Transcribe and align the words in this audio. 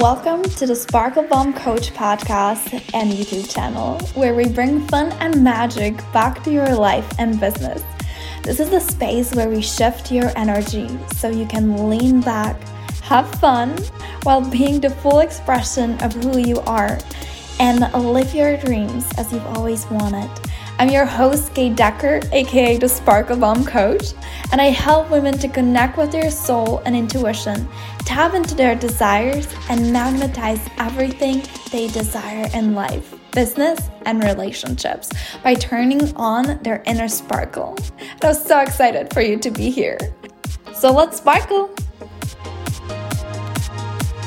Welcome 0.00 0.42
to 0.42 0.66
the 0.66 0.74
Sparkle 0.74 1.24
Bomb 1.24 1.52
Coach 1.52 1.92
podcast 1.92 2.72
and 2.94 3.12
YouTube 3.12 3.52
channel, 3.52 3.98
where 4.14 4.34
we 4.34 4.48
bring 4.48 4.80
fun 4.88 5.12
and 5.20 5.44
magic 5.44 5.94
back 6.10 6.42
to 6.44 6.50
your 6.50 6.74
life 6.74 7.06
and 7.18 7.38
business. 7.38 7.84
This 8.42 8.60
is 8.60 8.70
the 8.70 8.80
space 8.80 9.34
where 9.34 9.50
we 9.50 9.60
shift 9.60 10.10
your 10.10 10.32
energy 10.38 10.88
so 11.16 11.28
you 11.28 11.44
can 11.44 11.90
lean 11.90 12.22
back, 12.22 12.58
have 13.02 13.30
fun, 13.40 13.76
while 14.22 14.40
being 14.40 14.80
the 14.80 14.88
full 14.88 15.18
expression 15.18 16.02
of 16.02 16.14
who 16.14 16.38
you 16.38 16.60
are 16.60 16.98
and 17.58 17.80
live 17.92 18.34
your 18.34 18.56
dreams 18.56 19.06
as 19.18 19.30
you've 19.30 19.46
always 19.48 19.84
wanted. 19.90 20.30
I'm 20.80 20.88
your 20.88 21.04
host, 21.04 21.54
Kay 21.54 21.68
Decker, 21.68 22.22
aka 22.32 22.78
the 22.78 22.88
Sparkle 22.88 23.36
Bomb 23.36 23.66
Coach, 23.66 24.14
and 24.50 24.62
I 24.62 24.70
help 24.70 25.10
women 25.10 25.36
to 25.36 25.46
connect 25.46 25.98
with 25.98 26.10
their 26.10 26.30
soul 26.30 26.78
and 26.86 26.96
intuition, 26.96 27.68
tap 28.06 28.32
into 28.32 28.54
their 28.54 28.74
desires, 28.74 29.46
and 29.68 29.92
magnetize 29.92 30.66
everything 30.78 31.42
they 31.70 31.88
desire 31.88 32.48
in 32.54 32.74
life, 32.74 33.14
business, 33.32 33.90
and 34.06 34.24
relationships 34.24 35.10
by 35.44 35.52
turning 35.52 36.16
on 36.16 36.58
their 36.62 36.82
inner 36.86 37.08
sparkle. 37.08 37.76
And 37.98 38.24
I'm 38.24 38.34
so 38.34 38.60
excited 38.60 39.12
for 39.12 39.20
you 39.20 39.38
to 39.38 39.50
be 39.50 39.68
here. 39.68 39.98
So 40.72 40.90
let's 40.90 41.18
sparkle! 41.18 41.74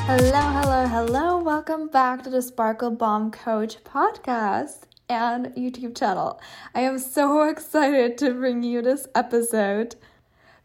Hello, 0.06 0.40
hello, 0.52 0.86
hello. 0.86 1.42
Welcome 1.42 1.88
back 1.88 2.22
to 2.22 2.30
the 2.30 2.42
Sparkle 2.42 2.92
Bomb 2.92 3.32
Coach 3.32 3.82
podcast 3.82 4.82
and 5.08 5.46
YouTube 5.54 5.96
channel. 5.96 6.40
I 6.74 6.80
am 6.80 6.98
so 6.98 7.42
excited 7.48 8.18
to 8.18 8.32
bring 8.32 8.62
you 8.62 8.82
this 8.82 9.06
episode 9.14 9.96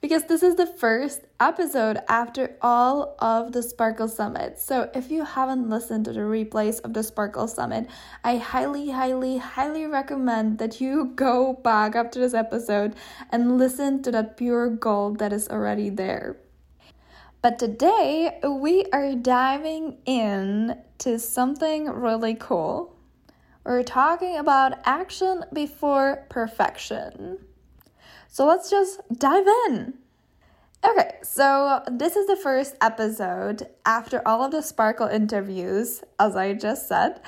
because 0.02 0.24
this 0.26 0.44
is 0.44 0.56
the 0.56 0.66
first 0.66 1.22
episode 1.40 2.00
after 2.08 2.56
all 2.62 3.16
of 3.20 3.52
the 3.52 3.62
Sparkle 3.62 4.08
Summit. 4.08 4.58
So, 4.58 4.90
if 4.94 5.12
you 5.12 5.26
haven't 5.26 5.70
listened 5.70 6.06
to 6.06 6.14
the 6.14 6.22
replays 6.22 6.80
of 6.82 6.94
the 6.94 7.04
Sparkle 7.04 7.48
Summit, 7.48 7.88
I 8.24 8.38
highly, 8.38 8.92
highly, 8.92 9.38
highly 9.38 9.86
recommend 9.86 10.58
that 10.60 10.80
you 10.80 11.06
go 11.16 11.54
back 11.54 11.96
after 11.96 12.20
this 12.20 12.34
episode 12.34 12.96
and 13.32 13.58
listen 13.58 14.02
to 14.04 14.12
that 14.12 14.38
pure 14.38 14.70
gold 14.70 15.20
that 15.20 15.34
is 15.34 15.50
already 15.50 15.90
there. 15.90 16.38
But 17.42 17.58
today 17.58 18.38
we 18.44 18.86
are 18.92 19.16
diving 19.16 19.98
in 20.06 20.78
to 21.00 21.20
something 21.20 21.86
really 21.88 22.36
cool. 22.36 22.99
We're 23.70 23.84
talking 23.84 24.36
about 24.36 24.80
action 24.84 25.46
before 25.54 26.26
perfection. 26.28 27.38
So 28.28 28.48
let's 28.48 28.68
just 28.68 29.00
dive 29.14 29.46
in. 29.68 29.94
Okay, 30.84 31.12
so 31.22 31.84
this 31.86 32.16
is 32.16 32.26
the 32.26 32.36
first 32.36 32.76
episode 32.82 33.68
after 33.86 34.28
all 34.28 34.44
of 34.44 34.50
the 34.54 34.64
Sparkle 34.64 35.06
interviews, 35.06 36.02
as 36.20 36.36
I 36.36 36.54
just 36.54 36.88
said. 36.88 37.22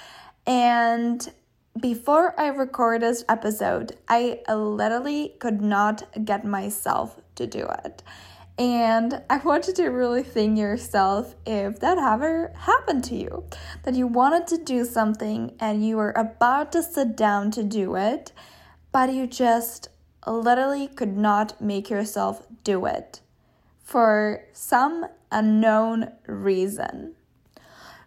And 0.47 1.31
before 1.80 2.34
I 2.39 2.47
record 2.47 3.03
this 3.03 3.23
episode, 3.30 3.95
I 4.08 4.39
literally 4.50 5.36
could 5.38 5.62
not 5.62 6.25
get 6.25 6.44
myself 6.44 7.22
to 7.36 7.45
do 7.45 7.67
it. 7.86 8.02
And 8.62 9.23
I 9.28 9.38
want 9.38 9.66
you 9.66 9.73
to 9.73 9.88
really 9.88 10.22
think 10.22 10.56
yourself 10.59 11.34
if 11.48 11.80
that 11.80 11.98
ever 11.98 12.54
happened 12.56 13.03
to 13.06 13.16
you. 13.16 13.45
That 13.81 13.95
you 13.95 14.06
wanted 14.06 14.45
to 14.50 14.64
do 14.64 14.86
something 14.86 15.56
and 15.59 15.84
you 15.84 15.98
were 15.98 16.12
about 16.12 16.72
to 16.73 16.84
sit 16.84 17.18
down 17.18 17.50
to 17.52 17.64
do 17.64 17.95
it, 17.95 18.31
but 18.92 19.12
you 19.12 19.26
just 19.26 19.88
literally 20.28 20.88
could 20.88 21.18
not 21.18 21.59
make 21.59 21.90
yourself 21.90 22.45
do 22.64 22.86
it 22.86 23.22
for 23.84 24.44
some 24.53 25.08
unknown 25.31 26.12
reason. 26.28 27.16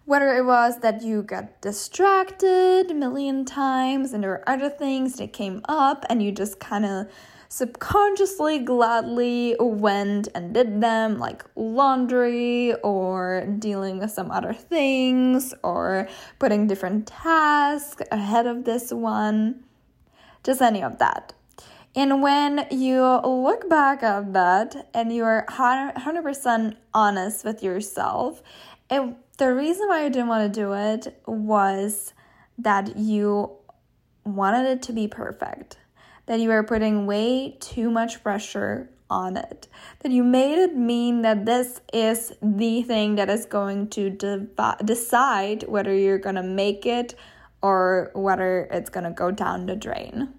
Whether 0.04 0.36
it 0.36 0.44
was 0.44 0.78
that 0.82 1.02
you 1.02 1.24
got 1.24 1.62
distracted 1.62 2.92
a 2.92 2.94
million 2.94 3.44
times 3.44 4.12
and 4.12 4.22
there 4.22 4.30
were 4.30 4.48
other 4.48 4.70
things 4.70 5.14
that 5.16 5.32
came 5.32 5.62
up 5.68 6.04
and 6.08 6.22
you 6.22 6.30
just 6.30 6.60
kind 6.60 6.86
of 6.86 7.08
subconsciously 7.54 8.58
gladly 8.58 9.54
went 9.60 10.26
and 10.34 10.52
did 10.52 10.80
them, 10.80 11.20
like 11.20 11.44
laundry 11.54 12.74
or 12.82 13.46
dealing 13.60 14.00
with 14.00 14.10
some 14.10 14.28
other 14.32 14.52
things 14.52 15.54
or 15.62 16.08
putting 16.40 16.66
different 16.66 17.06
tasks 17.06 18.02
ahead 18.10 18.48
of 18.48 18.64
this 18.64 18.92
one. 18.92 19.62
Just 20.42 20.60
any 20.60 20.82
of 20.82 20.98
that. 20.98 21.32
And 21.94 22.24
when 22.24 22.66
you 22.72 23.00
look 23.24 23.70
back 23.70 24.02
at 24.02 24.32
that 24.32 24.88
and 24.92 25.14
you're 25.14 25.46
100% 25.48 26.76
honest 26.92 27.44
with 27.44 27.62
yourself, 27.62 28.42
it, 28.90 29.16
the 29.38 29.54
reason 29.54 29.86
why 29.86 30.02
you 30.02 30.10
didn't 30.10 30.26
want 30.26 30.52
to 30.52 30.60
do 30.60 30.72
it 30.72 31.22
was 31.24 32.14
that 32.58 32.96
you 32.96 33.52
wanted 34.24 34.66
it 34.66 34.82
to 34.82 34.92
be 34.92 35.06
perfect 35.06 35.76
that 36.26 36.40
you 36.40 36.50
are 36.50 36.62
putting 36.62 37.06
way 37.06 37.56
too 37.60 37.90
much 37.90 38.22
pressure 38.22 38.90
on 39.10 39.36
it. 39.36 39.68
That 40.00 40.12
you 40.12 40.24
made 40.24 40.58
it 40.58 40.76
mean 40.76 41.22
that 41.22 41.46
this 41.46 41.80
is 41.92 42.32
the 42.42 42.82
thing 42.82 43.16
that 43.16 43.30
is 43.30 43.46
going 43.46 43.88
to 43.90 44.10
de- 44.10 44.76
decide 44.84 45.64
whether 45.68 45.94
you're 45.94 46.18
going 46.18 46.34
to 46.36 46.42
make 46.42 46.86
it 46.86 47.14
or 47.62 48.10
whether 48.14 48.68
it's 48.70 48.90
going 48.90 49.04
to 49.04 49.10
go 49.10 49.30
down 49.30 49.66
the 49.66 49.76
drain. 49.76 50.34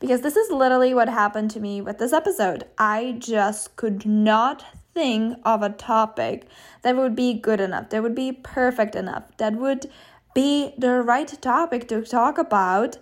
Because 0.00 0.20
this 0.20 0.36
is 0.36 0.50
literally 0.50 0.92
what 0.92 1.08
happened 1.08 1.50
to 1.52 1.60
me 1.60 1.80
with 1.80 1.98
this 1.98 2.12
episode. 2.12 2.64
I 2.76 3.16
just 3.18 3.76
could 3.76 4.04
not 4.04 4.64
think 4.92 5.38
of 5.44 5.62
a 5.62 5.70
topic 5.70 6.46
that 6.82 6.96
would 6.96 7.14
be 7.14 7.34
good 7.34 7.60
enough, 7.60 7.90
that 7.90 8.02
would 8.02 8.14
be 8.14 8.32
perfect 8.32 8.94
enough, 8.94 9.24
that 9.36 9.54
would 9.54 9.90
be 10.34 10.74
the 10.76 11.00
right 11.02 11.28
topic 11.40 11.88
to 11.88 12.02
talk 12.02 12.36
about 12.36 12.98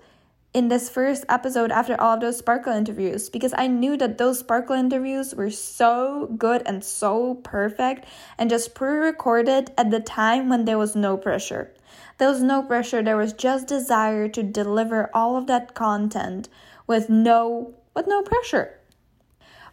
in 0.54 0.68
this 0.68 0.88
first 0.88 1.24
episode 1.28 1.72
after 1.72 2.00
all 2.00 2.14
of 2.14 2.20
those 2.20 2.38
Sparkle 2.38 2.72
interviews 2.72 3.28
because 3.28 3.52
I 3.58 3.66
knew 3.66 3.96
that 3.96 4.18
those 4.18 4.38
Sparkle 4.38 4.76
interviews 4.76 5.34
were 5.34 5.50
so 5.50 6.32
good 6.38 6.62
and 6.64 6.84
so 6.84 7.34
perfect 7.42 8.06
and 8.38 8.48
just 8.48 8.72
pre 8.72 8.96
recorded 8.96 9.72
at 9.76 9.90
the 9.90 9.98
time 9.98 10.48
when 10.48 10.64
there 10.64 10.78
was 10.78 10.94
no 10.94 11.16
pressure. 11.16 11.74
There 12.18 12.28
was 12.28 12.40
no 12.40 12.62
pressure, 12.62 13.02
there 13.02 13.16
was 13.16 13.32
just 13.32 13.66
desire 13.66 14.28
to 14.28 14.44
deliver 14.44 15.10
all 15.12 15.36
of 15.36 15.48
that 15.48 15.74
content 15.74 16.48
with 16.86 17.10
no 17.10 17.74
with 17.92 18.06
no 18.06 18.22
pressure. 18.22 18.78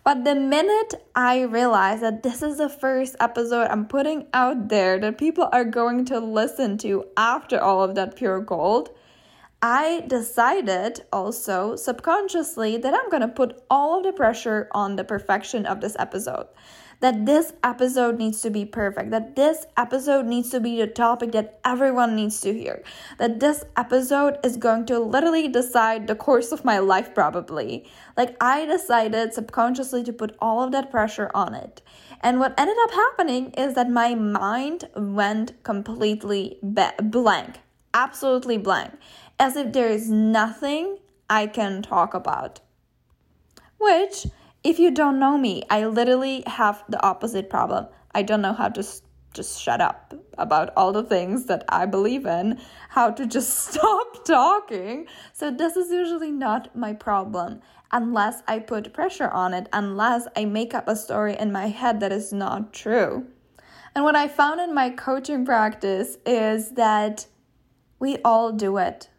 But 0.03 0.23
the 0.23 0.33
minute 0.33 0.95
I 1.15 1.41
realized 1.41 2.01
that 2.01 2.23
this 2.23 2.41
is 2.41 2.57
the 2.57 2.69
first 2.69 3.15
episode 3.19 3.67
I'm 3.67 3.85
putting 3.85 4.25
out 4.33 4.69
there 4.69 4.97
that 4.97 5.19
people 5.19 5.47
are 5.51 5.63
going 5.63 6.05
to 6.05 6.19
listen 6.19 6.79
to 6.79 7.05
after 7.15 7.61
all 7.61 7.83
of 7.83 7.93
that 7.93 8.15
pure 8.15 8.39
gold, 8.39 8.89
I 9.61 10.03
decided 10.07 11.05
also 11.13 11.75
subconsciously 11.75 12.77
that 12.77 12.95
I'm 12.95 13.11
to 13.21 13.27
put 13.27 13.61
all 13.69 13.97
of 13.97 14.03
the 14.03 14.11
pressure 14.11 14.67
on 14.71 14.95
the 14.95 15.03
perfection 15.03 15.67
of 15.67 15.81
this 15.81 15.95
episode. 15.99 16.47
That 17.01 17.27
this 17.27 17.53
episode 17.63 18.17
needs 18.17 18.41
to 18.41 18.49
be 18.49 18.65
perfect. 18.65 19.11
That 19.11 19.35
this 19.35 19.65
episode 19.77 20.25
needs 20.25 20.49
to 20.49 20.59
be 20.59 20.77
the 20.77 20.87
topic 20.87 21.31
that 21.33 21.59
everyone 21.63 22.15
needs 22.15 22.41
to 22.41 22.53
hear. 22.53 22.83
That 23.19 23.39
this 23.39 23.63
episode 23.77 24.39
is 24.43 24.57
going 24.57 24.87
to 24.87 24.99
literally 24.99 25.47
decide 25.47 26.07
the 26.07 26.15
course 26.15 26.51
of 26.51 26.65
my 26.65 26.79
life, 26.79 27.13
probably. 27.13 27.85
Like, 28.17 28.35
I 28.41 28.65
decided 28.65 29.33
subconsciously 29.33 30.03
to 30.05 30.13
put 30.13 30.35
all 30.39 30.63
of 30.63 30.71
that 30.71 30.89
pressure 30.89 31.29
on 31.35 31.53
it. 31.53 31.83
And 32.21 32.39
what 32.39 32.59
ended 32.59 32.77
up 32.83 32.91
happening 32.91 33.51
is 33.51 33.73
that 33.75 33.89
my 33.89 34.15
mind 34.15 34.87
went 34.95 35.63
completely 35.63 36.59
blank, 36.61 37.59
absolutely 37.93 38.57
blank 38.57 38.93
as 39.41 39.55
if 39.55 39.73
there 39.73 39.89
is 39.89 40.07
nothing 40.07 40.99
I 41.27 41.47
can 41.47 41.81
talk 41.81 42.13
about. 42.13 42.59
Which, 43.79 44.27
if 44.63 44.77
you 44.77 44.91
don't 44.91 45.17
know 45.17 45.35
me, 45.35 45.63
I 45.67 45.87
literally 45.87 46.43
have 46.45 46.83
the 46.87 47.03
opposite 47.03 47.49
problem. 47.49 47.87
I 48.13 48.21
don't 48.21 48.43
know 48.43 48.53
how 48.53 48.69
to 48.69 48.85
just 49.33 49.59
shut 49.59 49.81
up 49.81 50.13
about 50.37 50.69
all 50.77 50.91
the 50.91 51.01
things 51.01 51.45
that 51.47 51.65
I 51.69 51.87
believe 51.87 52.27
in, 52.27 52.61
how 52.89 53.09
to 53.09 53.25
just 53.25 53.57
stop 53.71 54.23
talking. 54.25 55.07
So, 55.33 55.49
this 55.49 55.75
is 55.75 55.89
usually 55.89 56.31
not 56.31 56.75
my 56.75 56.93
problem 56.93 57.61
unless 57.91 58.43
I 58.47 58.59
put 58.59 58.93
pressure 58.93 59.29
on 59.29 59.55
it, 59.55 59.67
unless 59.73 60.27
I 60.35 60.45
make 60.45 60.75
up 60.75 60.87
a 60.87 60.95
story 60.95 61.35
in 61.35 61.51
my 61.51 61.65
head 61.69 61.99
that 62.01 62.11
is 62.11 62.31
not 62.31 62.73
true. 62.73 63.25
And 63.95 64.03
what 64.03 64.15
I 64.15 64.27
found 64.27 64.61
in 64.61 64.75
my 64.75 64.91
coaching 64.91 65.45
practice 65.45 66.19
is 66.27 66.73
that 66.73 67.25
we 67.97 68.19
all 68.23 68.51
do 68.51 68.77
it. 68.77 69.09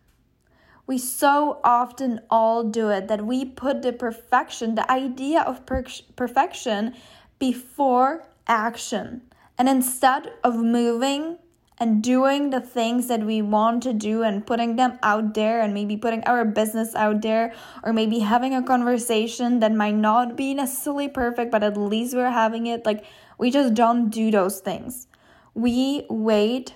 We 0.86 0.98
so 0.98 1.60
often 1.62 2.20
all 2.28 2.64
do 2.64 2.88
it 2.90 3.08
that 3.08 3.24
we 3.24 3.44
put 3.44 3.82
the 3.82 3.92
perfection, 3.92 4.74
the 4.74 4.90
idea 4.90 5.42
of 5.42 5.64
per- 5.64 5.84
perfection, 6.16 6.94
before 7.38 8.26
action. 8.46 9.22
And 9.58 9.68
instead 9.68 10.32
of 10.42 10.56
moving 10.56 11.38
and 11.78 12.02
doing 12.02 12.50
the 12.50 12.60
things 12.60 13.08
that 13.08 13.24
we 13.24 13.42
want 13.42 13.82
to 13.82 13.92
do 13.92 14.22
and 14.22 14.46
putting 14.46 14.76
them 14.76 14.98
out 15.02 15.34
there 15.34 15.60
and 15.60 15.74
maybe 15.74 15.96
putting 15.96 16.22
our 16.24 16.44
business 16.44 16.94
out 16.94 17.22
there 17.22 17.52
or 17.82 17.92
maybe 17.92 18.20
having 18.20 18.54
a 18.54 18.62
conversation 18.62 19.60
that 19.60 19.72
might 19.72 19.94
not 19.94 20.36
be 20.36 20.54
necessarily 20.54 21.08
perfect, 21.08 21.50
but 21.50 21.62
at 21.64 21.76
least 21.76 22.14
we're 22.14 22.30
having 22.30 22.66
it, 22.66 22.86
like 22.86 23.04
we 23.38 23.50
just 23.50 23.74
don't 23.74 24.10
do 24.10 24.30
those 24.30 24.60
things. 24.60 25.08
We 25.54 26.06
wait 26.08 26.74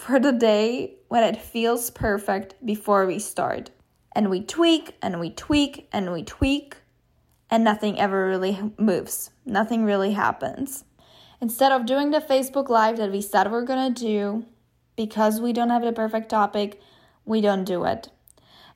for 0.00 0.18
the 0.18 0.32
day 0.32 0.94
when 1.08 1.22
it 1.22 1.36
feels 1.36 1.90
perfect 1.90 2.54
before 2.64 3.04
we 3.04 3.18
start. 3.18 3.70
And 4.12 4.30
we 4.30 4.40
tweak 4.40 4.96
and 5.02 5.20
we 5.20 5.28
tweak 5.28 5.88
and 5.92 6.10
we 6.10 6.22
tweak, 6.24 6.78
and 7.50 7.62
nothing 7.62 8.00
ever 8.00 8.26
really 8.26 8.58
moves. 8.78 9.30
Nothing 9.44 9.84
really 9.84 10.12
happens. 10.12 10.84
Instead 11.42 11.70
of 11.70 11.84
doing 11.84 12.10
the 12.10 12.20
Facebook 12.20 12.70
Live 12.70 12.96
that 12.96 13.12
we 13.12 13.20
said 13.20 13.52
we're 13.52 13.66
gonna 13.66 13.90
do, 13.90 14.46
because 14.96 15.38
we 15.38 15.52
don't 15.52 15.68
have 15.68 15.82
the 15.82 15.92
perfect 15.92 16.30
topic, 16.30 16.80
we 17.26 17.42
don't 17.42 17.64
do 17.64 17.84
it. 17.84 18.08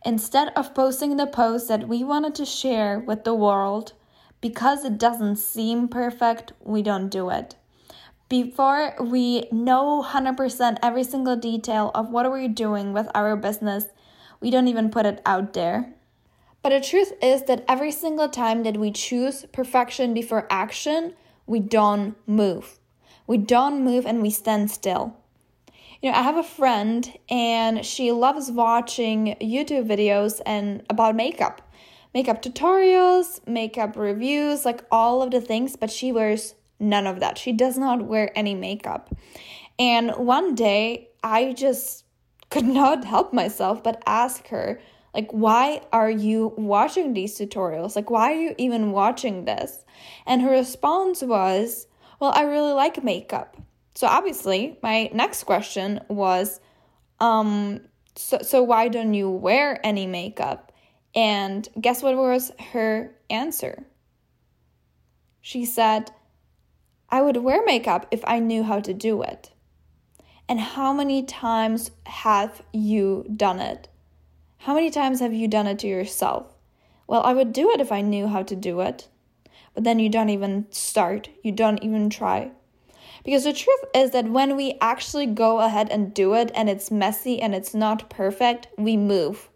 Instead 0.04 0.52
of 0.54 0.74
posting 0.74 1.16
the 1.16 1.26
post 1.26 1.68
that 1.68 1.88
we 1.88 2.04
wanted 2.04 2.34
to 2.34 2.44
share 2.44 2.98
with 2.98 3.24
the 3.24 3.34
world, 3.34 3.94
because 4.42 4.84
it 4.84 4.98
doesn't 4.98 5.36
seem 5.36 5.88
perfect, 5.88 6.52
we 6.60 6.82
don't 6.82 7.08
do 7.08 7.30
it. 7.30 7.56
Before 8.30 8.94
we 8.98 9.44
know 9.52 10.02
100% 10.02 10.78
every 10.82 11.04
single 11.04 11.36
detail 11.36 11.90
of 11.94 12.08
what 12.08 12.24
are 12.24 12.30
we're 12.30 12.48
doing 12.48 12.94
with 12.94 13.06
our 13.14 13.36
business, 13.36 13.84
we 14.40 14.50
don't 14.50 14.66
even 14.68 14.90
put 14.90 15.04
it 15.04 15.20
out 15.26 15.52
there. 15.52 15.92
But 16.62 16.70
the 16.70 16.80
truth 16.80 17.12
is 17.22 17.42
that 17.42 17.66
every 17.68 17.92
single 17.92 18.30
time 18.30 18.62
that 18.62 18.78
we 18.78 18.90
choose 18.90 19.44
perfection 19.52 20.14
before 20.14 20.46
action, 20.48 21.12
we 21.46 21.60
don't 21.60 22.16
move. 22.26 22.78
We 23.26 23.36
don't 23.36 23.84
move 23.84 24.06
and 24.06 24.22
we 24.22 24.30
stand 24.30 24.70
still. 24.70 25.16
You 26.00 26.10
know, 26.10 26.16
I 26.16 26.22
have 26.22 26.38
a 26.38 26.42
friend 26.42 27.12
and 27.28 27.84
she 27.84 28.10
loves 28.10 28.50
watching 28.50 29.36
YouTube 29.40 29.86
videos 29.86 30.40
and 30.46 30.82
about 30.88 31.14
makeup. 31.14 31.60
Makeup 32.14 32.42
tutorials, 32.42 33.46
makeup 33.46 33.96
reviews, 33.96 34.64
like 34.64 34.82
all 34.90 35.20
of 35.20 35.30
the 35.30 35.42
things, 35.42 35.76
but 35.76 35.90
she 35.90 36.10
wears 36.10 36.54
none 36.78 37.06
of 37.06 37.20
that. 37.20 37.38
She 37.38 37.52
does 37.52 37.78
not 37.78 38.04
wear 38.04 38.36
any 38.36 38.54
makeup. 38.54 39.14
And 39.78 40.10
one 40.12 40.54
day 40.54 41.10
I 41.22 41.52
just 41.52 42.04
could 42.50 42.64
not 42.64 43.04
help 43.04 43.32
myself 43.32 43.82
but 43.82 44.02
ask 44.06 44.48
her, 44.48 44.80
like, 45.14 45.30
why 45.30 45.80
are 45.92 46.10
you 46.10 46.52
watching 46.56 47.14
these 47.14 47.38
tutorials? 47.38 47.94
Like, 47.94 48.10
why 48.10 48.32
are 48.32 48.40
you 48.40 48.54
even 48.58 48.90
watching 48.90 49.44
this? 49.44 49.84
And 50.26 50.42
her 50.42 50.50
response 50.50 51.22
was, 51.22 51.86
well, 52.20 52.32
I 52.34 52.42
really 52.42 52.72
like 52.72 53.02
makeup. 53.04 53.56
So 53.94 54.08
obviously, 54.08 54.78
my 54.82 55.08
next 55.12 55.44
question 55.44 56.00
was, 56.08 56.60
um, 57.20 57.80
so, 58.16 58.38
so 58.42 58.62
why 58.62 58.88
don't 58.88 59.14
you 59.14 59.30
wear 59.30 59.84
any 59.86 60.06
makeup? 60.06 60.72
And 61.14 61.68
guess 61.80 62.02
what 62.02 62.16
was 62.16 62.50
her 62.72 63.14
answer? 63.30 63.84
She 65.40 65.64
said, 65.64 66.10
I 67.08 67.22
would 67.22 67.36
wear 67.38 67.64
makeup 67.64 68.06
if 68.10 68.22
I 68.26 68.38
knew 68.38 68.62
how 68.62 68.80
to 68.80 68.92
do 68.92 69.22
it. 69.22 69.50
And 70.48 70.60
how 70.60 70.92
many 70.92 71.22
times 71.22 71.90
have 72.06 72.62
you 72.72 73.24
done 73.34 73.60
it? 73.60 73.88
How 74.58 74.74
many 74.74 74.90
times 74.90 75.20
have 75.20 75.32
you 75.32 75.48
done 75.48 75.66
it 75.66 75.78
to 75.80 75.86
yourself? 75.86 76.54
Well, 77.06 77.22
I 77.22 77.32
would 77.32 77.52
do 77.52 77.70
it 77.70 77.80
if 77.80 77.92
I 77.92 78.00
knew 78.00 78.28
how 78.28 78.42
to 78.42 78.56
do 78.56 78.80
it. 78.80 79.08
But 79.74 79.84
then 79.84 79.98
you 79.98 80.08
don't 80.08 80.30
even 80.30 80.66
start, 80.70 81.28
you 81.42 81.52
don't 81.52 81.82
even 81.82 82.08
try. 82.08 82.52
Because 83.24 83.44
the 83.44 83.52
truth 83.52 83.84
is 83.94 84.10
that 84.10 84.30
when 84.30 84.56
we 84.56 84.76
actually 84.80 85.26
go 85.26 85.60
ahead 85.60 85.90
and 85.90 86.14
do 86.14 86.34
it 86.34 86.50
and 86.54 86.68
it's 86.68 86.90
messy 86.90 87.40
and 87.40 87.54
it's 87.54 87.74
not 87.74 88.10
perfect, 88.10 88.68
we 88.76 88.96
move. 88.96 89.48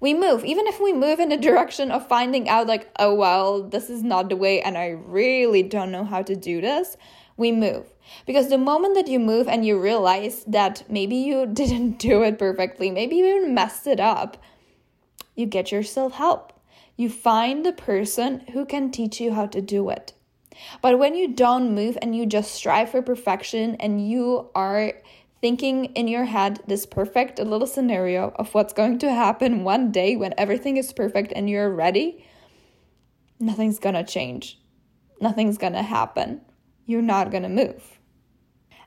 We 0.00 0.14
move. 0.14 0.44
Even 0.44 0.66
if 0.66 0.80
we 0.80 0.92
move 0.92 1.20
in 1.20 1.30
the 1.30 1.36
direction 1.36 1.90
of 1.90 2.06
finding 2.06 2.48
out, 2.48 2.66
like, 2.66 2.90
oh, 2.98 3.14
well, 3.14 3.62
this 3.62 3.88
is 3.88 4.02
not 4.02 4.28
the 4.28 4.36
way 4.36 4.60
and 4.60 4.76
I 4.76 4.88
really 4.88 5.62
don't 5.62 5.90
know 5.90 6.04
how 6.04 6.22
to 6.22 6.36
do 6.36 6.60
this, 6.60 6.96
we 7.36 7.52
move. 7.52 7.86
Because 8.26 8.48
the 8.48 8.58
moment 8.58 8.94
that 8.94 9.08
you 9.08 9.18
move 9.18 9.48
and 9.48 9.64
you 9.64 9.78
realize 9.80 10.44
that 10.44 10.84
maybe 10.90 11.16
you 11.16 11.46
didn't 11.52 11.98
do 11.98 12.22
it 12.22 12.38
perfectly, 12.38 12.90
maybe 12.90 13.16
you 13.16 13.26
even 13.26 13.54
messed 13.54 13.86
it 13.86 14.00
up, 14.00 14.42
you 15.34 15.46
get 15.46 15.72
yourself 15.72 16.14
help. 16.14 16.52
You 16.96 17.10
find 17.10 17.64
the 17.64 17.72
person 17.72 18.40
who 18.52 18.64
can 18.64 18.90
teach 18.90 19.20
you 19.20 19.34
how 19.34 19.46
to 19.46 19.60
do 19.60 19.90
it. 19.90 20.14
But 20.80 20.98
when 20.98 21.14
you 21.14 21.28
don't 21.28 21.74
move 21.74 21.98
and 22.00 22.16
you 22.16 22.24
just 22.24 22.54
strive 22.54 22.90
for 22.90 23.02
perfection 23.02 23.74
and 23.76 24.08
you 24.08 24.48
are 24.54 24.94
thinking 25.46 25.84
in 25.94 26.08
your 26.08 26.24
head 26.24 26.60
this 26.66 26.84
perfect 26.84 27.38
little 27.38 27.68
scenario 27.68 28.32
of 28.34 28.52
what's 28.52 28.72
going 28.72 28.98
to 28.98 29.08
happen 29.08 29.62
one 29.62 29.92
day 29.92 30.16
when 30.16 30.34
everything 30.36 30.76
is 30.76 30.92
perfect 30.92 31.32
and 31.36 31.48
you're 31.48 31.70
ready, 31.70 32.26
nothing's 33.38 33.78
gonna 33.78 34.02
change. 34.02 34.60
Nothing's 35.20 35.56
gonna 35.56 35.84
happen. 35.84 36.40
You're 36.84 37.00
not 37.00 37.30
gonna 37.30 37.48
move. 37.48 38.00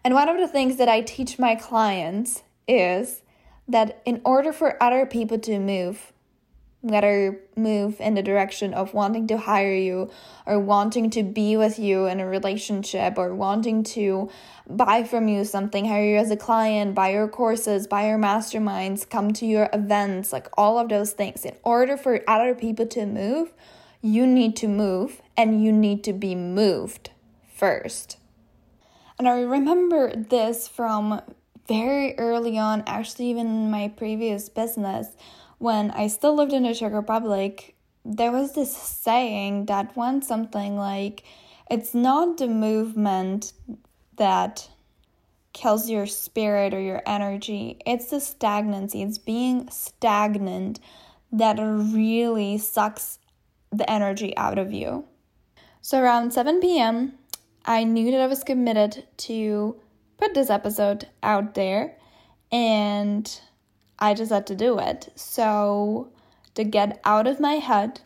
And 0.04 0.14
one 0.14 0.28
of 0.28 0.38
the 0.38 0.50
things 0.50 0.76
that 0.76 0.90
I 0.90 1.00
teach 1.00 1.40
my 1.40 1.56
clients 1.56 2.44
is 2.68 3.22
that 3.70 4.02
in 4.04 4.20
order 4.26 4.52
for 4.52 4.84
other 4.84 5.06
people 5.06 5.40
to 5.40 5.60
move, 5.60 6.12
whether 6.82 7.42
move 7.58 8.00
in 8.00 8.14
the 8.14 8.24
direction 8.24 8.74
of 8.74 8.94
wanting 8.94 9.28
to 9.28 9.38
hire 9.38 9.74
you 9.74 10.10
or 10.46 10.58
wanting 10.58 11.10
to 11.10 11.24
be 11.24 11.58
with 11.58 11.78
you 11.78 12.06
in 12.06 12.22
a 12.22 12.26
relationship 12.26 13.18
or 13.18 13.36
wanting 13.36 13.84
to 13.84 14.30
buy 14.66 15.04
from 15.04 15.28
you 15.28 15.44
something, 15.44 15.86
hire 15.86 16.06
you 16.06 16.18
as 16.18 16.32
a 16.32 16.38
client, 16.38 16.96
buy 16.96 17.10
your 17.10 17.28
courses, 17.28 17.86
buy 17.86 18.08
your 18.08 18.18
masterminds, 18.18 19.10
come 19.10 19.34
to 19.34 19.46
your 19.46 19.70
events, 19.74 20.32
like 20.32 20.48
all 20.58 20.80
of 20.80 20.88
those 20.88 21.12
things. 21.12 21.44
In 21.44 21.56
order 21.64 21.98
for 21.98 22.24
other 22.28 22.56
people 22.56 22.88
to 22.88 23.06
move, 23.06 23.54
you 24.02 24.26
need 24.26 24.56
to 24.58 24.68
move 24.68 25.22
and 25.36 25.62
you 25.62 25.74
need 25.74 26.04
to 26.06 26.14
be 26.14 26.34
moved 26.34 27.12
first. 27.54 28.18
And 29.18 29.28
I 29.28 29.42
remember 29.42 30.16
this 30.16 30.70
from 30.70 31.22
very 31.68 32.18
early 32.18 32.58
on, 32.58 32.84
actually, 32.88 33.26
even 33.32 33.48
in 33.48 33.70
my 33.70 33.90
previous 33.90 34.48
business, 34.48 35.10
when 35.60 35.92
I 35.92 36.08
still 36.08 36.36
lived 36.36 36.54
in 36.54 36.64
the 36.64 36.74
Czech 36.74 36.94
Republic, 36.94 37.76
there 38.04 38.32
was 38.32 38.54
this 38.54 38.76
saying 38.76 39.66
that 39.66 39.96
went 39.96 40.26
something 40.26 40.78
like, 40.78 41.24
it's 41.70 41.94
not 41.94 42.38
the 42.38 42.48
movement 42.48 43.54
that 44.16 44.68
kills 45.54 45.90
your 45.90 46.08
spirit 46.08 46.74
or 46.74 46.80
your 46.80 47.02
energy, 47.06 47.78
it's 47.86 48.08
the 48.08 48.20
stagnancy, 48.20 49.02
it's 49.02 49.18
being 49.18 49.70
stagnant 49.70 50.80
that 51.32 51.58
really 51.60 52.58
sucks 52.58 53.20
the 53.72 53.90
energy 53.90 54.36
out 54.38 54.58
of 54.58 54.72
you. 54.72 55.06
So 55.82 56.02
around 56.02 56.34
7 56.34 56.60
p.m., 56.60 57.14
I 57.66 57.84
knew 57.84 58.12
that 58.12 58.22
I 58.22 58.28
was 58.28 58.44
committed 58.44 59.06
to 59.18 59.76
put 60.18 60.34
this 60.34 60.50
episode 60.50 61.08
out 61.22 61.54
there 61.54 61.98
and 62.52 63.40
I 64.00 64.14
just 64.14 64.32
had 64.32 64.48
to 64.48 64.56
do 64.56 64.80
it. 64.80 65.12
So, 65.16 66.12
to 66.56 66.64
get 66.64 67.00
out 67.04 67.28
of 67.28 67.40
my 67.40 67.56
head, 67.56 68.02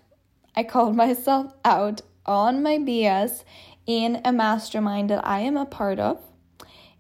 I 0.56 0.64
called 0.64 0.96
myself 1.06 1.54
out 1.64 2.02
on 2.26 2.64
my 2.64 2.78
BS 2.78 3.44
in 3.86 4.22
a 4.26 4.32
mastermind 4.32 5.10
that 5.10 5.26
I 5.26 5.40
am 5.40 5.58
a 5.58 5.66
part 5.66 6.00
of. 6.00 6.22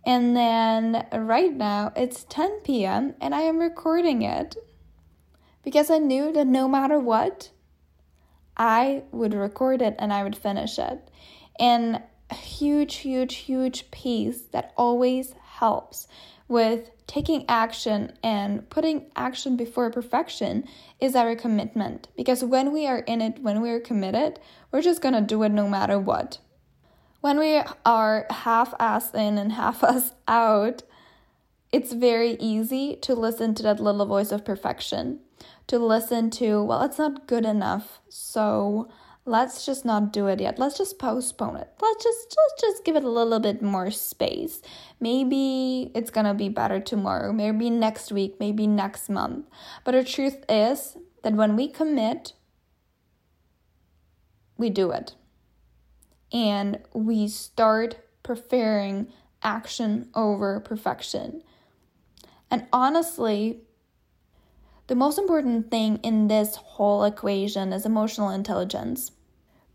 And 0.06 0.36
then 0.36 1.06
right 1.14 1.54
now 1.54 1.94
it's 1.96 2.26
10 2.26 2.60
p.m. 2.62 3.16
and 3.22 3.34
I 3.34 3.42
am 3.42 3.58
recording 3.58 4.22
it 4.22 4.58
because 5.64 5.90
I 5.90 5.98
knew 5.98 6.34
that 6.34 6.46
no 6.46 6.68
matter 6.68 7.00
what, 7.00 7.52
I 8.58 9.04
would 9.12 9.34
record 9.34 9.82
it 9.82 9.96
and 9.98 10.12
I 10.12 10.24
would 10.24 10.36
finish 10.36 10.78
it. 10.78 11.10
And 11.58 12.02
a 12.30 12.36
huge, 12.36 12.96
huge, 12.96 13.36
huge 13.36 13.90
piece 13.92 14.42
that 14.52 14.74
always 14.76 15.34
helps 15.64 16.08
with 16.50 16.92
taking 17.08 17.46
action 17.48 18.12
and 18.22 18.70
putting 18.70 19.10
action 19.16 19.56
before 19.56 19.90
perfection 19.90 20.66
is 21.00 21.16
our 21.16 21.36
commitment. 21.38 22.10
Because 22.18 22.44
when 22.44 22.74
we 22.74 22.86
are 22.86 23.00
in 23.00 23.22
it, 23.22 23.40
when 23.40 23.62
we 23.62 23.70
are 23.70 23.80
committed, 23.80 24.40
we're 24.70 24.82
just 24.82 25.02
gonna 25.02 25.22
do 25.22 25.42
it 25.44 25.54
no 25.54 25.70
matter 25.70 25.98
what. 25.98 26.40
When 27.22 27.40
we 27.40 27.62
are 27.86 28.26
half 28.30 28.74
ass 28.78 29.14
in 29.14 29.38
and 29.38 29.54
half 29.54 29.84
ass 29.92 30.14
out, 30.28 30.84
it's 31.72 31.94
very 31.94 32.32
easy 32.42 32.98
to 33.04 33.16
listen 33.16 33.56
to 33.56 33.64
that 33.64 33.80
little 33.80 34.06
voice 34.06 34.34
of 34.34 34.44
perfection, 34.44 35.22
to 35.68 35.80
listen 35.80 36.30
to, 36.32 36.62
well, 36.62 36.82
it's 36.84 36.98
not 36.98 37.26
good 37.26 37.46
enough, 37.46 38.02
so 38.10 38.90
let's 39.26 39.66
just 39.66 39.86
not 39.86 40.12
do 40.12 40.28
it 40.28 40.40
yet. 40.40 40.60
Let's 40.60 40.78
just 40.78 41.00
postpone 41.00 41.58
it. 41.58 41.70
Let's 41.82 42.04
just 42.04 42.36
let's 42.38 42.62
just 42.62 42.86
give 42.86 42.96
it 42.96 43.04
a 43.04 43.10
little 43.10 43.40
bit 43.40 43.62
more 43.62 43.92
space. 43.92 44.62
Maybe 45.00 45.92
it's 45.96 46.10
gonna 46.10 46.34
be 46.34 46.50
better 46.50 46.80
tomorrow. 46.80 47.32
Maybe 47.32 47.70
next 47.70 48.12
week. 48.12 48.36
Maybe 48.40 48.68
next 48.68 49.10
month. 49.10 49.48
But 49.84 49.94
the 49.94 50.04
truth 50.04 50.44
is 50.50 50.98
that 51.24 51.34
when 51.34 51.56
we 51.56 51.68
commit 51.68 52.34
we 54.58 54.70
do 54.70 54.92
it. 54.92 55.16
And 56.32 56.80
we 56.94 57.28
start 57.28 57.98
preferring 58.24 59.12
action 59.42 60.10
over 60.16 60.60
perfection. 60.60 61.44
And 62.50 62.68
honestly 62.72 63.62
the 64.88 64.96
most 64.96 65.18
important 65.18 65.72
thing 65.72 65.98
in 66.04 66.28
this 66.28 66.56
whole 66.56 67.04
equation 67.04 67.74
is 67.74 67.86
emotional 67.86 68.30
intelligence. 68.30 69.12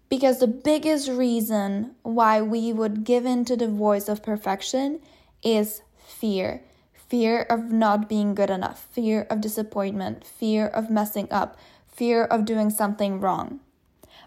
Because 0.08 0.40
the 0.40 0.46
biggest 0.46 1.08
reason 1.08 1.94
why 2.02 2.40
we 2.40 2.72
would 2.72 3.04
give 3.04 3.26
in 3.26 3.44
to 3.44 3.56
the 3.56 3.68
voice 3.68 4.08
of 4.08 4.22
perfection 4.22 5.00
is 5.42 5.82
fear 6.06 6.62
fear 7.08 7.42
of 7.42 7.72
not 7.72 8.08
being 8.08 8.34
good 8.34 8.50
enough, 8.50 8.86
fear 8.92 9.26
of 9.30 9.40
disappointment, 9.40 10.24
fear 10.24 10.66
of 10.66 10.90
messing 10.90 11.28
up, 11.30 11.56
fear 11.86 12.24
of 12.24 12.44
doing 12.44 12.70
something 12.70 13.20
wrong. 13.20 13.60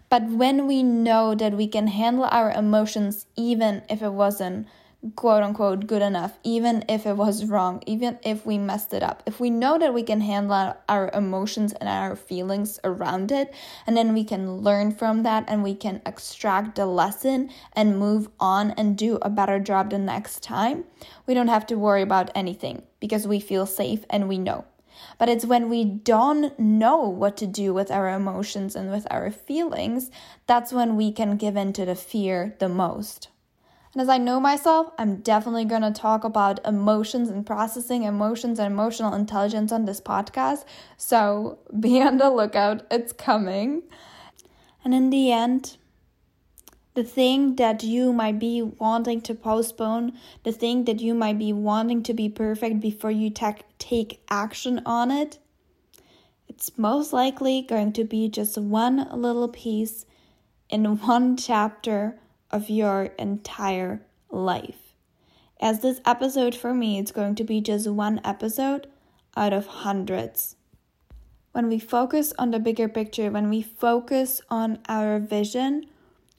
But 0.08 0.24
when 0.24 0.66
we 0.66 0.82
know 0.82 1.34
that 1.34 1.54
we 1.54 1.68
can 1.68 1.86
handle 1.86 2.24
our 2.24 2.50
emotions, 2.50 3.26
even 3.36 3.82
if 3.88 4.02
it 4.02 4.12
wasn't 4.12 4.66
quote 5.16 5.42
unquote 5.42 5.86
good 5.86 6.02
enough, 6.02 6.38
even 6.44 6.84
if 6.88 7.06
it 7.06 7.16
was 7.16 7.46
wrong, 7.46 7.82
even 7.86 8.18
if 8.22 8.46
we 8.46 8.56
messed 8.56 8.92
it 8.92 9.02
up. 9.02 9.22
If 9.26 9.40
we 9.40 9.50
know 9.50 9.78
that 9.78 9.92
we 9.92 10.04
can 10.04 10.20
handle 10.20 10.76
our 10.88 11.10
emotions 11.12 11.72
and 11.72 11.88
our 11.88 12.14
feelings 12.14 12.78
around 12.84 13.32
it, 13.32 13.52
and 13.86 13.96
then 13.96 14.14
we 14.14 14.22
can 14.22 14.58
learn 14.58 14.92
from 14.92 15.24
that 15.24 15.44
and 15.48 15.62
we 15.62 15.74
can 15.74 16.00
extract 16.06 16.76
the 16.76 16.86
lesson 16.86 17.50
and 17.72 17.98
move 17.98 18.28
on 18.38 18.70
and 18.72 18.96
do 18.96 19.18
a 19.22 19.30
better 19.30 19.58
job 19.58 19.90
the 19.90 19.98
next 19.98 20.42
time, 20.42 20.84
we 21.26 21.34
don't 21.34 21.48
have 21.48 21.66
to 21.66 21.78
worry 21.78 22.02
about 22.02 22.30
anything 22.34 22.82
because 23.00 23.26
we 23.26 23.40
feel 23.40 23.66
safe 23.66 24.04
and 24.08 24.28
we 24.28 24.38
know. 24.38 24.64
But 25.18 25.28
it's 25.28 25.44
when 25.44 25.68
we 25.68 25.84
don't 25.84 26.56
know 26.58 27.08
what 27.08 27.36
to 27.38 27.46
do 27.46 27.74
with 27.74 27.90
our 27.90 28.08
emotions 28.08 28.76
and 28.76 28.90
with 28.90 29.06
our 29.10 29.30
feelings, 29.32 30.10
that's 30.46 30.72
when 30.72 30.96
we 30.96 31.10
can 31.10 31.36
give 31.36 31.56
in 31.56 31.72
to 31.72 31.84
the 31.84 31.96
fear 31.96 32.54
the 32.60 32.68
most. 32.68 33.28
And 33.92 34.00
as 34.00 34.08
I 34.08 34.16
know 34.18 34.40
myself, 34.40 34.90
I'm 34.98 35.16
definitely 35.16 35.66
going 35.66 35.82
to 35.82 35.92
talk 35.92 36.24
about 36.24 36.66
emotions 36.66 37.28
and 37.28 37.44
processing 37.44 38.04
emotions 38.04 38.58
and 38.58 38.72
emotional 38.72 39.12
intelligence 39.12 39.70
on 39.70 39.84
this 39.84 40.00
podcast. 40.00 40.64
So 40.96 41.58
be 41.78 42.00
on 42.06 42.16
the 42.16 42.30
lookout, 42.30 42.86
it's 42.90 43.12
coming. 43.12 43.82
And 44.84 44.94
in 44.94 45.10
the 45.10 45.30
end, 45.30 45.76
the 46.94 47.04
thing 47.04 47.56
that 47.56 47.82
you 47.82 48.12
might 48.12 48.38
be 48.38 48.62
wanting 48.62 49.20
to 49.22 49.34
postpone, 49.34 50.12
the 50.42 50.52
thing 50.52 50.84
that 50.84 51.00
you 51.00 51.14
might 51.14 51.38
be 51.38 51.52
wanting 51.52 52.02
to 52.04 52.14
be 52.14 52.28
perfect 52.28 52.80
before 52.80 53.10
you 53.10 53.30
take 53.30 53.64
take 53.78 54.22
action 54.28 54.82
on 54.84 55.10
it, 55.10 55.38
it's 56.48 56.76
most 56.76 57.12
likely 57.12 57.62
going 57.62 57.92
to 57.94 58.04
be 58.04 58.28
just 58.28 58.58
one 58.58 59.08
little 59.12 59.48
piece 59.48 60.04
in 60.68 60.98
one 60.98 61.36
chapter 61.36 62.18
of 62.52 62.70
your 62.70 63.04
entire 63.18 64.02
life. 64.30 64.94
As 65.60 65.80
this 65.80 66.00
episode 66.04 66.54
for 66.54 66.74
me, 66.74 66.98
it's 66.98 67.12
going 67.12 67.34
to 67.36 67.44
be 67.44 67.60
just 67.60 67.88
one 67.88 68.20
episode 68.24 68.88
out 69.36 69.52
of 69.52 69.66
hundreds. 69.66 70.56
When 71.52 71.68
we 71.68 71.78
focus 71.78 72.32
on 72.38 72.50
the 72.50 72.58
bigger 72.58 72.88
picture, 72.88 73.30
when 73.30 73.48
we 73.48 73.62
focus 73.62 74.40
on 74.48 74.78
our 74.88 75.18
vision, 75.18 75.86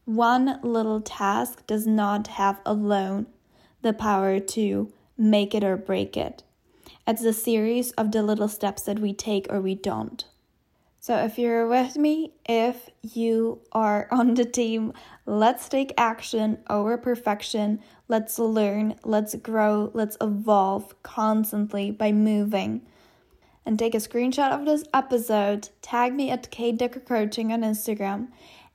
one 0.05 0.59
little 0.63 1.01
task 1.01 1.65
does 1.67 1.87
not 1.87 2.27
have 2.27 2.59
alone 2.65 3.27
the 3.81 3.93
power 3.93 4.39
to 4.39 4.91
make 5.17 5.53
it 5.55 5.63
or 5.63 5.77
break 5.77 6.17
it. 6.17 6.43
It's 7.07 7.23
a 7.23 7.33
series 7.33 7.91
of 7.91 8.11
the 8.11 8.23
little 8.23 8.47
steps 8.47 8.83
that 8.83 8.99
we 8.99 9.13
take 9.13 9.47
or 9.49 9.61
we 9.61 9.75
don't. 9.75 10.25
So, 11.03 11.17
if 11.17 11.37
you're 11.37 11.67
with 11.67 11.97
me, 11.97 12.31
if 12.45 12.89
you 13.01 13.59
are 13.73 14.07
on 14.11 14.35
the 14.35 14.45
team, 14.45 14.93
let's 15.25 15.67
take 15.67 15.93
action 15.97 16.59
over 16.69 16.97
perfection. 16.97 17.81
Let's 18.07 18.39
learn, 18.39 18.95
let's 19.03 19.35
grow, 19.35 19.91
let's 19.93 20.15
evolve 20.21 20.95
constantly 21.03 21.91
by 21.91 22.13
moving. 22.13 22.83
And 23.65 23.77
take 23.77 23.95
a 23.95 23.97
screenshot 23.97 24.53
of 24.53 24.63
this 24.63 24.85
episode, 24.93 25.67
tag 25.81 26.13
me 26.13 26.29
at 26.29 26.49
Kate 26.51 26.77
Decker 26.77 27.01
Coaching 27.01 27.51
on 27.51 27.63
Instagram, 27.63 28.29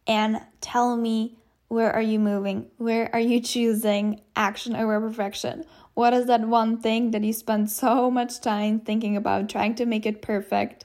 and 0.06 0.42
tell 0.60 0.98
me 0.98 1.38
where 1.68 1.90
are 1.90 2.02
you 2.02 2.18
moving? 2.18 2.66
Where 2.76 3.08
are 3.14 3.20
you 3.20 3.40
choosing 3.40 4.20
action 4.36 4.76
over 4.76 5.00
perfection? 5.00 5.64
What 5.94 6.12
is 6.12 6.26
that 6.26 6.46
one 6.46 6.76
thing 6.76 7.10
that 7.12 7.24
you 7.24 7.32
spend 7.32 7.70
so 7.70 8.10
much 8.10 8.42
time 8.42 8.80
thinking 8.80 9.16
about, 9.16 9.48
trying 9.48 9.76
to 9.76 9.86
make 9.86 10.04
it 10.04 10.20
perfect? 10.20 10.84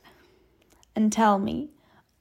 And 0.95 1.11
tell 1.11 1.39
me. 1.39 1.69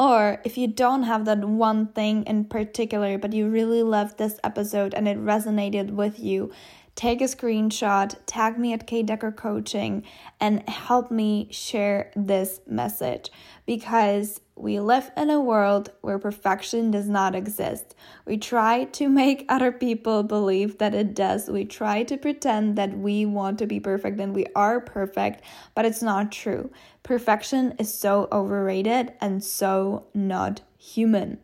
Or 0.01 0.41
if 0.45 0.59
you 0.59 0.67
don't 0.67 1.05
have 1.05 1.27
that 1.27 1.45
one 1.45 1.87
thing 1.89 2.25
in 2.25 2.47
particular, 2.47 3.19
but 3.19 3.33
you 3.33 3.49
really 3.49 3.83
loved 3.83 4.19
this 4.19 4.41
episode 4.43 4.95
and 4.95 5.07
it 5.07 5.19
resonated 5.19 5.91
with 5.93 6.19
you, 6.19 6.51
take 6.95 7.21
a 7.21 7.25
screenshot, 7.25 8.17
tag 8.27 8.59
me 8.59 8.73
at 8.73 8.87
K 8.87 9.03
Decker 9.03 9.33
Coaching, 9.33 10.05
and 10.41 10.69
help 10.69 11.11
me 11.11 11.49
share 11.51 12.11
this 12.15 12.61
message 12.67 13.31
because 13.67 14.41
we 14.55 14.79
live 14.79 15.11
in 15.17 15.31
a 15.31 15.41
world 15.41 15.91
where 16.03 16.19
perfection 16.19 16.91
does 16.91 17.09
not 17.09 17.35
exist. 17.35 17.95
We 18.27 18.37
try 18.37 18.85
to 18.85 19.09
make 19.09 19.47
other 19.49 19.73
people 19.73 20.23
believe 20.23 20.79
that 20.79 20.95
it 20.95 21.15
does. 21.15 21.49
We 21.49 21.65
try 21.65 22.03
to 22.05 22.17
pretend 22.17 22.77
that 22.77 22.97
we 22.97 23.25
want 23.25 23.59
to 23.59 23.67
be 23.67 23.81
perfect 23.81 24.21
and 24.21 24.35
we 24.35 24.47
are 24.55 24.81
perfect, 24.81 25.43
but 25.75 25.85
it's 25.85 26.03
not 26.03 26.31
true. 26.31 26.71
Perfection 27.03 27.75
is 27.79 27.93
so 27.93 28.29
overrated 28.31 29.15
and 29.21 29.43
so 29.43 30.07
not 30.15 30.61
human. 30.79 31.39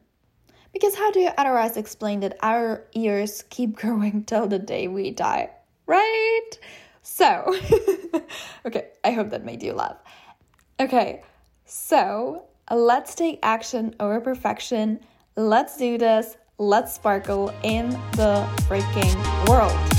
Because 0.73 0.95
how 0.95 1.11
do 1.11 1.21
you 1.21 1.31
otherwise 1.39 1.77
explain 1.77 2.21
that 2.21 2.37
our 2.43 2.85
ears 2.95 3.45
keep 3.51 3.77
growing 3.83 4.25
till 4.25 4.47
the 4.47 4.59
day 4.59 4.89
we 4.89 5.11
die, 5.11 5.51
right? 5.87 6.51
So, 7.03 7.57
okay, 8.67 8.89
I 9.03 9.13
hope 9.13 9.31
that 9.31 9.45
made 9.45 9.63
you 9.63 9.73
laugh. 9.73 9.97
Okay, 10.79 11.23
so 11.65 12.45
let's 12.71 13.15
take 13.15 13.39
action 13.43 13.95
over 13.99 14.21
perfection. 14.21 15.01
Let's 15.37 15.77
do 15.77 15.99
this. 15.99 16.37
Let's 16.59 16.93
sparkle 16.93 17.53
in 17.63 17.91
the 18.13 18.47
freaking 18.69 19.49
world. 19.49 19.98